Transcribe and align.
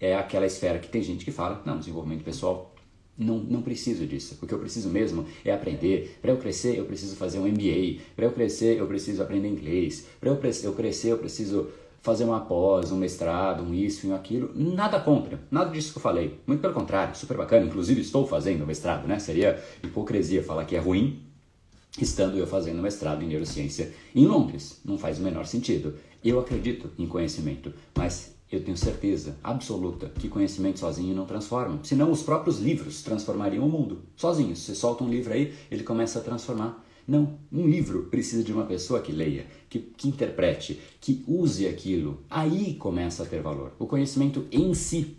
é 0.00 0.16
aquela 0.16 0.46
esfera 0.46 0.78
que 0.78 0.88
tem 0.88 1.02
gente 1.02 1.24
que 1.24 1.30
fala, 1.30 1.62
não, 1.64 1.78
desenvolvimento 1.78 2.24
pessoal 2.24 2.74
não, 3.18 3.38
não 3.38 3.62
preciso 3.62 4.06
disso. 4.06 4.38
O 4.40 4.46
que 4.46 4.54
eu 4.54 4.58
preciso 4.60 4.88
mesmo 4.88 5.26
é 5.44 5.52
aprender. 5.52 6.16
Para 6.22 6.30
eu 6.30 6.36
crescer, 6.36 6.78
eu 6.78 6.84
preciso 6.84 7.16
fazer 7.16 7.40
um 7.40 7.48
MBA. 7.48 8.00
Para 8.14 8.26
eu 8.26 8.32
crescer, 8.32 8.78
eu 8.78 8.86
preciso 8.86 9.20
aprender 9.20 9.48
inglês. 9.48 10.06
Para 10.20 10.30
eu, 10.30 10.40
eu 10.62 10.72
crescer, 10.72 11.10
eu 11.10 11.18
preciso 11.18 11.68
fazer 12.00 12.24
uma 12.24 12.40
pós, 12.40 12.92
um 12.92 12.96
mestrado, 12.96 13.64
um 13.64 13.74
isso 13.74 14.06
e 14.06 14.10
um 14.10 14.14
aquilo. 14.14 14.52
Nada 14.54 15.00
contra, 15.00 15.40
nada 15.50 15.70
disso 15.70 15.92
que 15.92 15.98
eu 15.98 16.02
falei. 16.02 16.38
Muito 16.46 16.60
pelo 16.60 16.72
contrário, 16.72 17.16
super 17.16 17.36
bacana. 17.36 17.66
Inclusive, 17.66 18.00
estou 18.00 18.24
fazendo 18.26 18.64
mestrado, 18.64 19.06
né? 19.08 19.18
Seria 19.18 19.62
hipocrisia 19.82 20.42
falar 20.42 20.64
que 20.64 20.76
é 20.76 20.78
ruim, 20.78 21.20
estando 22.00 22.38
eu 22.38 22.46
fazendo 22.46 22.80
mestrado 22.80 23.24
em 23.24 23.26
neurociência 23.26 23.92
em 24.14 24.26
Londres. 24.26 24.80
Não 24.84 24.96
faz 24.96 25.18
o 25.18 25.22
menor 25.22 25.44
sentido. 25.44 25.94
Eu 26.24 26.38
acredito 26.38 26.90
em 26.96 27.06
conhecimento, 27.06 27.72
mas 27.96 28.37
eu 28.50 28.64
tenho 28.64 28.76
certeza 28.76 29.36
absoluta 29.42 30.08
que 30.08 30.28
conhecimento 30.28 30.78
sozinho 30.78 31.14
não 31.14 31.26
transforma. 31.26 31.80
Senão 31.82 32.10
os 32.10 32.22
próprios 32.22 32.58
livros 32.58 33.02
transformariam 33.02 33.66
o 33.66 33.70
mundo. 33.70 34.02
Sozinhos. 34.16 34.60
Você 34.60 34.74
solta 34.74 35.04
um 35.04 35.10
livro 35.10 35.32
aí, 35.32 35.54
ele 35.70 35.84
começa 35.84 36.18
a 36.18 36.22
transformar. 36.22 36.84
Não, 37.06 37.38
um 37.50 37.66
livro 37.66 38.04
precisa 38.04 38.44
de 38.44 38.52
uma 38.52 38.66
pessoa 38.66 39.00
que 39.00 39.12
leia, 39.12 39.46
que, 39.68 39.78
que 39.78 40.08
interprete, 40.08 40.78
que 41.00 41.24
use 41.26 41.66
aquilo. 41.66 42.22
Aí 42.28 42.74
começa 42.74 43.22
a 43.22 43.26
ter 43.26 43.40
valor. 43.40 43.72
O 43.78 43.86
conhecimento 43.86 44.46
em 44.50 44.74
si, 44.74 45.16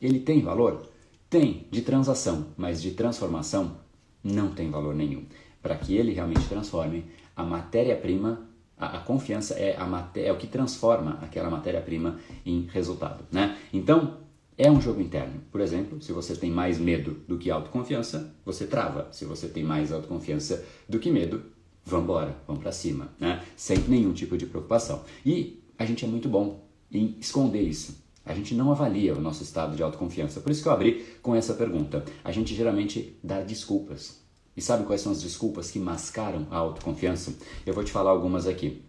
ele 0.00 0.20
tem 0.20 0.42
valor? 0.42 0.88
Tem, 1.28 1.66
de 1.70 1.82
transação, 1.82 2.46
mas 2.56 2.80
de 2.80 2.92
transformação 2.92 3.78
não 4.22 4.50
tem 4.50 4.70
valor 4.70 4.94
nenhum. 4.94 5.24
Para 5.62 5.76
que 5.76 5.94
ele 5.96 6.12
realmente 6.12 6.46
transforme, 6.48 7.04
a 7.34 7.42
matéria-prima 7.42 8.48
a, 8.78 8.98
a, 8.98 9.00
confiança 9.00 9.54
é, 9.54 9.76
a 9.76 9.86
matéria, 9.86 10.28
é 10.28 10.32
o 10.32 10.36
que 10.36 10.46
transforma 10.46 11.18
aquela 11.22 11.50
matéria-prima 11.50 12.18
em 12.44 12.68
resultado. 12.72 13.24
Né? 13.32 13.56
Então, 13.72 14.18
é 14.58 14.70
um 14.70 14.80
jogo 14.80 15.00
interno. 15.00 15.40
Por 15.50 15.60
exemplo, 15.60 16.00
se 16.00 16.12
você 16.12 16.34
tem 16.34 16.50
mais 16.50 16.78
medo 16.78 17.22
do 17.28 17.38
que 17.38 17.50
autoconfiança, 17.50 18.34
você 18.44 18.66
trava. 18.66 19.08
Se 19.12 19.24
você 19.24 19.48
tem 19.48 19.62
mais 19.62 19.92
autoconfiança 19.92 20.64
do 20.88 20.98
que 20.98 21.10
medo, 21.10 21.42
vamos 21.84 22.04
embora, 22.04 22.36
vamos 22.46 22.62
para 22.62 22.72
cima, 22.72 23.08
né? 23.18 23.44
sem 23.54 23.78
nenhum 23.88 24.12
tipo 24.12 24.36
de 24.36 24.46
preocupação. 24.46 25.02
E 25.24 25.62
a 25.78 25.84
gente 25.84 26.04
é 26.04 26.08
muito 26.08 26.28
bom 26.28 26.66
em 26.90 27.16
esconder 27.20 27.62
isso. 27.62 28.04
A 28.24 28.34
gente 28.34 28.54
não 28.54 28.72
avalia 28.72 29.14
o 29.14 29.20
nosso 29.20 29.42
estado 29.42 29.76
de 29.76 29.82
autoconfiança. 29.82 30.40
Por 30.40 30.50
isso 30.50 30.62
que 30.62 30.68
eu 30.68 30.72
abri 30.72 31.06
com 31.22 31.34
essa 31.34 31.54
pergunta. 31.54 32.04
A 32.24 32.32
gente 32.32 32.54
geralmente 32.54 33.16
dá 33.22 33.40
desculpas 33.40 34.25
e 34.56 34.62
sabe 34.62 34.84
quais 34.84 35.00
são 35.00 35.12
as 35.12 35.22
desculpas 35.22 35.70
que 35.70 35.78
mascaram 35.78 36.46
a 36.50 36.56
autoconfiança? 36.56 37.34
Eu 37.64 37.74
vou 37.74 37.84
te 37.84 37.92
falar 37.92 38.10
algumas 38.10 38.46
aqui. 38.46 38.82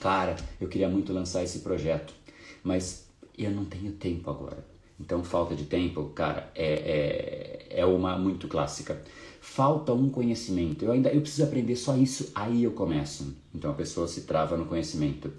Cara, 0.00 0.36
eu 0.60 0.68
queria 0.68 0.88
muito 0.88 1.12
lançar 1.12 1.42
esse 1.42 1.60
projeto, 1.60 2.14
mas 2.62 3.06
eu 3.36 3.50
não 3.50 3.64
tenho 3.64 3.92
tempo 3.92 4.30
agora. 4.30 4.64
Então, 5.00 5.24
falta 5.24 5.54
de 5.54 5.64
tempo, 5.64 6.10
cara, 6.14 6.50
é, 6.54 7.66
é, 7.70 7.80
é 7.80 7.84
uma 7.84 8.16
muito 8.16 8.46
clássica. 8.46 9.02
Falta 9.40 9.92
um 9.92 10.08
conhecimento. 10.08 10.84
Eu 10.84 10.92
ainda 10.92 11.10
eu 11.10 11.20
preciso 11.20 11.42
aprender 11.42 11.74
só 11.74 11.96
isso, 11.96 12.30
aí 12.34 12.62
eu 12.62 12.70
começo. 12.70 13.34
Então 13.52 13.72
a 13.72 13.74
pessoa 13.74 14.06
se 14.06 14.22
trava 14.22 14.56
no 14.56 14.66
conhecimento. 14.66 15.32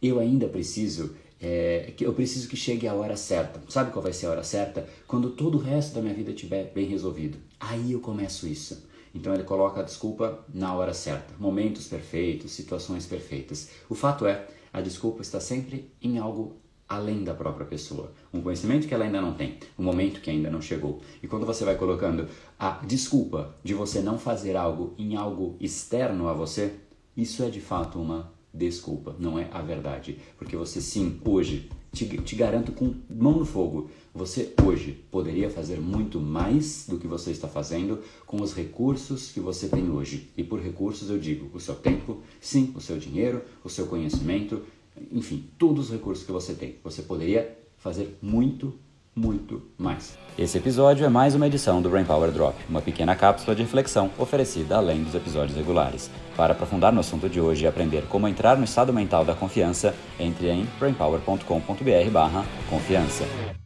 Eu 0.00 0.18
ainda 0.18 0.48
preciso 0.48 1.14
é, 1.38 1.92
eu 2.00 2.14
preciso 2.14 2.48
que 2.48 2.56
chegue 2.56 2.86
a 2.86 2.94
hora 2.94 3.16
certa. 3.16 3.60
Sabe 3.68 3.90
qual 3.90 4.02
vai 4.02 4.12
ser 4.12 4.26
a 4.26 4.30
hora 4.30 4.44
certa? 4.44 4.88
Quando 5.08 5.30
todo 5.30 5.58
o 5.58 5.60
resto 5.60 5.92
da 5.92 6.00
minha 6.00 6.14
vida 6.14 6.30
estiver 6.30 6.72
bem 6.72 6.86
resolvido. 6.86 7.36
Aí 7.58 7.92
eu 7.92 8.00
começo 8.00 8.46
isso. 8.46 8.90
Então 9.14 9.34
ele 9.34 9.44
coloca 9.44 9.80
a 9.80 9.84
desculpa 9.84 10.44
na 10.52 10.74
hora 10.74 10.94
certa, 10.94 11.34
momentos 11.38 11.86
perfeitos, 11.88 12.52
situações 12.52 13.06
perfeitas. 13.06 13.70
O 13.88 13.94
fato 13.94 14.26
é, 14.26 14.46
a 14.72 14.80
desculpa 14.80 15.22
está 15.22 15.40
sempre 15.40 15.90
em 16.00 16.18
algo 16.18 16.56
além 16.88 17.24
da 17.24 17.34
própria 17.34 17.64
pessoa, 17.64 18.12
um 18.32 18.42
conhecimento 18.42 18.86
que 18.86 18.92
ela 18.92 19.04
ainda 19.04 19.20
não 19.20 19.32
tem, 19.32 19.58
um 19.78 19.82
momento 19.82 20.20
que 20.20 20.30
ainda 20.30 20.50
não 20.50 20.60
chegou. 20.60 21.00
E 21.22 21.28
quando 21.28 21.46
você 21.46 21.64
vai 21.64 21.76
colocando 21.76 22.28
a 22.58 22.72
desculpa 22.84 23.54
de 23.64 23.72
você 23.72 24.00
não 24.00 24.18
fazer 24.18 24.56
algo 24.56 24.94
em 24.98 25.16
algo 25.16 25.56
externo 25.58 26.28
a 26.28 26.34
você, 26.34 26.74
isso 27.16 27.42
é 27.42 27.48
de 27.48 27.60
fato 27.60 27.98
uma 27.98 28.30
desculpa, 28.52 29.14
não 29.18 29.38
é 29.38 29.48
a 29.52 29.60
verdade. 29.60 30.18
Porque 30.38 30.56
você 30.56 30.80
sim, 30.80 31.20
hoje, 31.24 31.70
te, 31.92 32.06
te 32.06 32.36
garanto 32.36 32.72
com 32.72 32.94
mão 33.08 33.38
no 33.38 33.44
fogo, 33.44 33.90
você 34.14 34.52
hoje 34.62 35.04
poderia 35.10 35.48
fazer 35.50 35.80
muito 35.80 36.20
mais 36.20 36.86
do 36.88 36.98
que 36.98 37.06
você 37.06 37.30
está 37.30 37.48
fazendo 37.48 38.00
com 38.26 38.42
os 38.42 38.54
recursos 38.54 39.32
que 39.32 39.40
você 39.40 39.68
tem 39.68 39.90
hoje. 39.90 40.30
E 40.36 40.44
por 40.44 40.60
recursos 40.60 41.08
eu 41.08 41.18
digo 41.18 41.50
o 41.54 41.60
seu 41.60 41.74
tempo, 41.74 42.22
sim, 42.40 42.72
o 42.76 42.80
seu 42.80 42.98
dinheiro, 42.98 43.42
o 43.64 43.68
seu 43.68 43.86
conhecimento, 43.86 44.62
enfim, 45.10 45.48
todos 45.58 45.86
os 45.86 45.92
recursos 45.92 46.26
que 46.26 46.32
você 46.32 46.52
tem. 46.52 46.76
Você 46.84 47.02
poderia 47.02 47.58
fazer 47.78 48.16
muito 48.20 48.74
muito 49.14 49.62
mais. 49.78 50.18
Esse 50.38 50.56
episódio 50.58 51.04
é 51.04 51.08
mais 51.08 51.34
uma 51.34 51.46
edição 51.46 51.82
do 51.82 51.90
Brain 51.90 52.04
Power 52.04 52.30
Drop, 52.30 52.56
uma 52.68 52.80
pequena 52.80 53.14
cápsula 53.14 53.54
de 53.54 53.62
reflexão 53.62 54.10
oferecida 54.18 54.76
além 54.76 55.02
dos 55.02 55.14
episódios 55.14 55.56
regulares. 55.56 56.10
Para 56.36 56.54
aprofundar 56.54 56.92
no 56.92 57.00
assunto 57.00 57.28
de 57.28 57.40
hoje 57.40 57.64
e 57.64 57.66
aprender 57.66 58.04
como 58.08 58.26
entrar 58.26 58.56
no 58.56 58.64
estado 58.64 58.92
mental 58.92 59.24
da 59.24 59.34
confiança, 59.34 59.94
entre 60.18 60.48
em 60.48 60.66
brainpower.com.br/confiança. 60.78 63.61